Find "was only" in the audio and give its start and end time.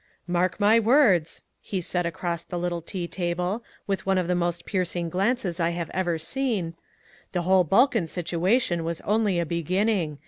8.83-9.37